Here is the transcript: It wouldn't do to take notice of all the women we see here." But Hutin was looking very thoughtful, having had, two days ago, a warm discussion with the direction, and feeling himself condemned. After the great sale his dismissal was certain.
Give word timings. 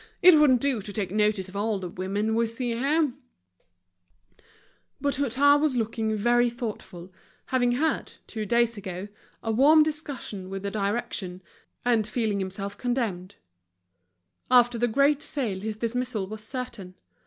It 0.23 0.39
wouldn't 0.39 0.61
do 0.61 0.81
to 0.81 0.91
take 0.91 1.11
notice 1.11 1.47
of 1.47 1.55
all 1.55 1.77
the 1.77 1.87
women 1.87 2.33
we 2.33 2.47
see 2.47 2.71
here." 2.71 3.13
But 4.99 5.17
Hutin 5.17 5.61
was 5.61 5.75
looking 5.75 6.15
very 6.15 6.49
thoughtful, 6.49 7.13
having 7.45 7.73
had, 7.73 8.13
two 8.25 8.47
days 8.47 8.77
ago, 8.77 9.09
a 9.43 9.51
warm 9.51 9.83
discussion 9.83 10.49
with 10.49 10.63
the 10.63 10.71
direction, 10.71 11.43
and 11.85 12.07
feeling 12.07 12.39
himself 12.39 12.75
condemned. 12.79 13.35
After 14.49 14.79
the 14.79 14.87
great 14.87 15.21
sale 15.21 15.59
his 15.59 15.77
dismissal 15.77 16.25
was 16.25 16.43
certain. 16.43 16.95